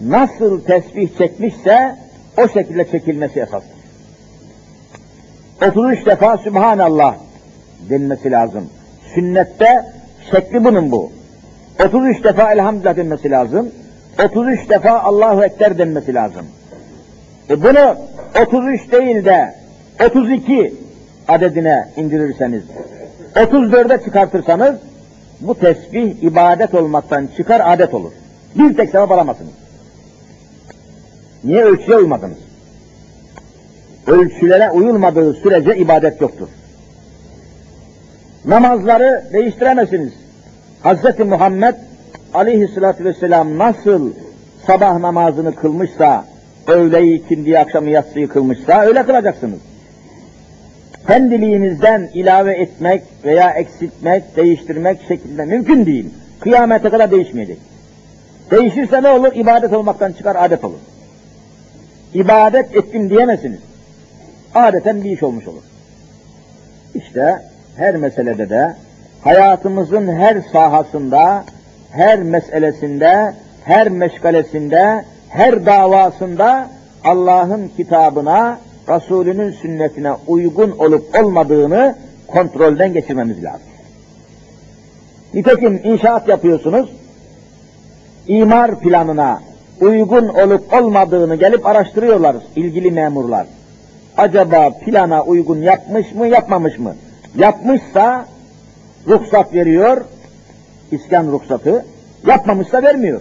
nasıl 0.00 0.60
tesbih 0.60 1.18
çekmişse 1.18 1.96
o 2.38 2.48
şekilde 2.48 2.90
çekilmesi 2.90 3.40
esastır. 3.40 3.76
33 5.68 6.06
defa 6.06 6.38
Sübhanallah 6.38 7.16
denmesi 7.90 8.30
lazım. 8.30 8.70
Sünnette 9.14 9.84
şekli 10.30 10.64
bunun 10.64 10.90
bu. 10.90 11.12
33 11.86 12.24
defa 12.24 12.52
Elhamdülillah 12.52 12.96
denmesi 12.96 13.30
lazım. 13.30 13.70
33 14.24 14.70
defa 14.70 15.00
Allahu 15.00 15.44
Ekber 15.44 15.78
denmesi 15.78 16.14
lazım. 16.14 16.46
E 17.50 17.62
bunu 17.62 17.96
33 18.46 18.92
değil 18.92 19.24
de 19.24 19.54
32 20.10 20.74
adedine 21.28 21.88
indirirseniz, 21.96 22.62
34'e 23.34 24.04
çıkartırsanız 24.04 24.76
bu 25.40 25.54
tesbih 25.54 26.22
ibadet 26.22 26.74
olmaktan 26.74 27.28
çıkar 27.36 27.62
adet 27.64 27.94
olur. 27.94 28.12
Bir 28.54 28.76
tek 28.76 28.90
sevap 28.90 29.10
alamazsınız. 29.10 29.52
Niye 31.44 31.64
ölçüye 31.64 31.96
uymadınız? 31.96 32.38
Ölçülere 34.06 34.70
uyulmadığı 34.70 35.32
sürece 35.32 35.76
ibadet 35.76 36.20
yoktur. 36.20 36.48
Namazları 38.44 39.24
değiştiremezsiniz. 39.32 40.12
Hz. 40.84 41.18
Muhammed 41.18 41.74
aleyhissalatü 42.34 43.04
vesselam 43.04 43.58
nasıl 43.58 44.12
sabah 44.66 44.98
namazını 44.98 45.54
kılmışsa, 45.54 46.24
öğleyi, 46.66 47.24
ikindiyi, 47.24 47.58
akşamı, 47.58 47.90
yatsıyı 47.90 48.28
kılmışsa 48.28 48.80
öyle 48.80 49.02
kılacaksınız. 49.02 49.60
Kendiliğinizden 51.06 52.10
ilave 52.14 52.52
etmek 52.52 53.02
veya 53.24 53.50
eksiltmek, 53.50 54.36
değiştirmek 54.36 55.00
şeklinde 55.08 55.44
mümkün 55.44 55.86
değil. 55.86 56.10
Kıyamete 56.40 56.88
kadar 56.88 57.10
değişmeyecek. 57.10 57.58
Değişirse 58.50 59.02
ne 59.02 59.08
olur? 59.08 59.32
İbadet 59.34 59.72
olmaktan 59.72 60.12
çıkar, 60.12 60.36
adet 60.38 60.64
olur. 60.64 60.78
İbadet 62.14 62.76
ettim 62.76 63.10
diyemezsiniz. 63.10 63.60
Adeten 64.54 65.04
bir 65.04 65.10
iş 65.10 65.22
olmuş 65.22 65.46
olur. 65.48 65.62
İşte 66.94 67.42
her 67.76 67.96
meselede 67.96 68.50
de 68.50 68.74
hayatımızın 69.20 70.08
her 70.08 70.40
sahasında, 70.52 71.44
her 71.90 72.22
meselesinde, 72.22 73.34
her 73.64 73.88
meşgalesinde, 73.88 75.04
her 75.28 75.66
davasında 75.66 76.68
Allah'ın 77.04 77.70
kitabına 77.76 78.58
Resulünün 78.88 79.52
sünnetine 79.52 80.12
uygun 80.26 80.70
olup 80.70 81.24
olmadığını 81.24 81.96
kontrolden 82.26 82.92
geçirmemiz 82.92 83.44
lazım. 83.44 83.66
Nitekim 85.34 85.80
inşaat 85.84 86.28
yapıyorsunuz, 86.28 86.90
imar 88.28 88.80
planına 88.80 89.40
uygun 89.80 90.28
olup 90.28 90.74
olmadığını 90.74 91.36
gelip 91.36 91.66
araştırıyorlar 91.66 92.36
ilgili 92.56 92.90
memurlar. 92.90 93.46
Acaba 94.16 94.70
plana 94.70 95.22
uygun 95.24 95.62
yapmış 95.62 96.12
mı, 96.14 96.26
yapmamış 96.26 96.78
mı? 96.78 96.94
Yapmışsa 97.38 98.26
ruhsat 99.06 99.54
veriyor, 99.54 100.04
iskan 100.92 101.26
ruhsatı, 101.26 101.86
yapmamışsa 102.26 102.82
vermiyor. 102.82 103.20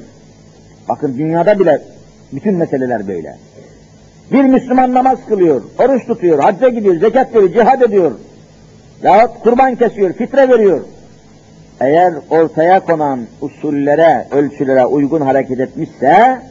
Bakın 0.89 1.17
dünyada 1.17 1.60
bile 1.60 1.82
bütün 2.34 2.54
meseleler 2.56 3.08
böyle. 3.08 3.38
Bir 4.31 4.43
Müslüman 4.43 4.93
namaz 4.93 5.19
kılıyor, 5.27 5.63
oruç 5.79 6.07
tutuyor, 6.07 6.39
hacca 6.39 6.69
gidiyor, 6.69 6.95
zekat 6.95 7.35
veriyor, 7.35 7.53
cihad 7.53 7.81
ediyor. 7.81 8.11
Yahut 9.03 9.43
kurban 9.43 9.75
kesiyor, 9.75 10.13
fitre 10.13 10.49
veriyor. 10.49 10.81
Eğer 11.79 12.13
ortaya 12.29 12.79
konan 12.79 13.19
usullere, 13.41 14.27
ölçülere 14.31 14.85
uygun 14.85 15.21
hareket 15.21 15.59
etmişse 15.59 16.41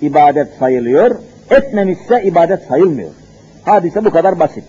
ibadet 0.00 0.48
sayılıyor, 0.58 1.16
etmemişse 1.50 2.22
ibadet 2.22 2.62
sayılmıyor. 2.68 3.10
Hadise 3.64 4.04
bu 4.04 4.10
kadar 4.10 4.38
basit. 4.38 4.64